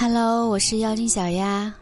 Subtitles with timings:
[0.00, 1.74] Hello，我是妖精小鸭。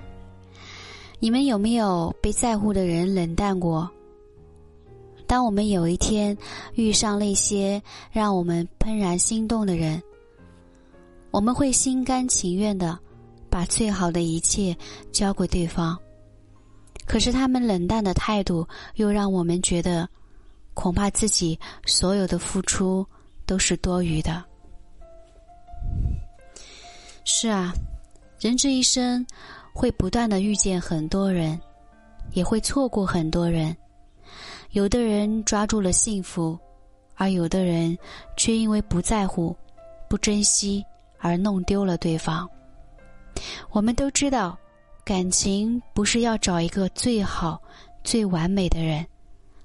[1.19, 3.87] 你们有没有被在乎的人冷淡过？
[5.27, 6.35] 当我们有一天
[6.77, 10.03] 遇上那些让我们怦然心动的人，
[11.31, 12.99] 我们会心甘情愿的
[13.51, 14.75] 把最好的一切
[15.13, 15.95] 交给对方。
[17.05, 20.09] 可是他们冷淡的态度，又让我们觉得，
[20.73, 23.07] 恐怕自己所有的付出
[23.45, 24.43] 都是多余的。
[27.27, 27.75] 是啊，
[28.39, 29.27] 人这一生
[29.73, 31.59] 会不断的遇见很多人，
[32.33, 33.75] 也会错过很多人。
[34.73, 36.59] 有的人抓住了幸福，
[37.15, 37.97] 而有的人
[38.37, 39.57] 却因为不在乎、
[40.09, 40.85] 不珍惜
[41.19, 42.49] 而弄丢了对方。
[43.71, 44.59] 我们都知道，
[45.03, 47.61] 感情不是要找一个最好、
[48.05, 49.07] 最完美的人，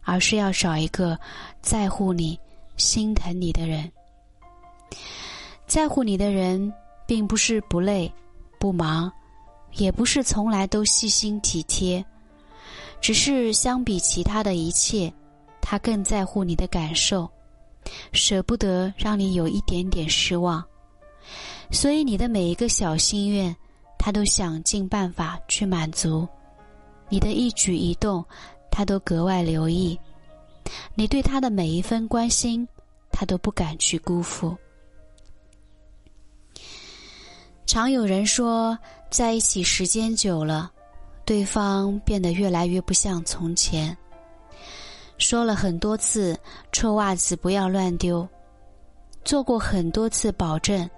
[0.03, 1.19] 而是要找一个
[1.61, 2.39] 在乎你、
[2.77, 3.91] 心疼你的人。
[5.67, 6.71] 在乎你的人，
[7.05, 8.13] 并不是不累、
[8.61, 9.11] 不忙，
[9.73, 12.05] 也不是从来都细心体贴。
[13.01, 15.11] 只是相比其他的一切，
[15.59, 17.27] 他更在乎你的感受，
[18.13, 20.63] 舍不得让你有一点点失望，
[21.71, 23.55] 所以你的每一个小心愿，
[23.97, 26.27] 他都想尽办法去满足；
[27.09, 28.23] 你的一举一动，
[28.69, 29.97] 他都格外留意；
[30.93, 32.67] 你对他的每一分关心，
[33.11, 34.55] 他都不敢去辜负。
[37.71, 38.77] 常有人说，
[39.09, 40.69] 在一起时间久了。
[41.23, 43.95] 对方变得越来越不像从前。
[45.17, 46.37] 说了很多次
[46.73, 48.27] 臭袜子不要乱丢，
[49.23, 50.89] 做过很多次保证，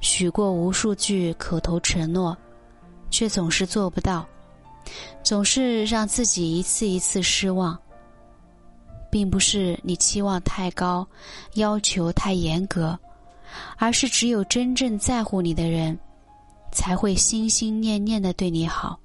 [0.00, 2.36] 许过无数句口头承诺，
[3.08, 4.26] 却总是做不到，
[5.22, 7.74] 总是让自己一次一次失望。
[9.10, 11.08] 并不是你期望太高，
[11.54, 12.98] 要求太严格，
[13.78, 15.98] 而是只有真正在乎你的人，
[16.72, 18.98] 才会心心念念的对你好。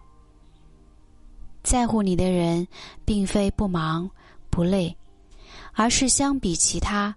[1.63, 2.68] 在乎你的人，
[3.06, 4.09] 并非不忙
[4.50, 4.96] 不累，
[5.73, 7.16] 而是相比其他，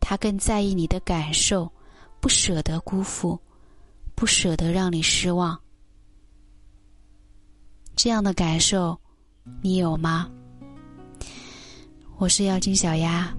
[0.00, 1.70] 他更在意你的感受，
[2.20, 3.38] 不舍得辜负，
[4.14, 5.58] 不舍得让你失望。
[7.94, 8.98] 这样的感受，
[9.62, 10.28] 你有吗？
[12.18, 13.32] 我是妖精小鸭。